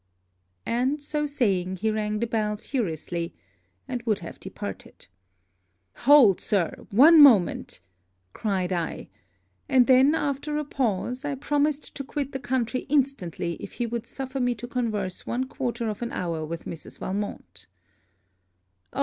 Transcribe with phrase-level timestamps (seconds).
[0.65, 3.35] And, so saying, he rang the bell furiously;
[3.87, 5.05] and would have departed.
[5.93, 7.81] 'Hold, Sir, one moment,'
[8.33, 9.09] cried I
[9.69, 14.07] and then, after a pause, I promised to quit the country instantly if he would
[14.07, 16.97] suffer me to converse one quarter of an hour with Mrs.
[16.97, 17.67] Valmont.
[18.93, 18.99] 'O!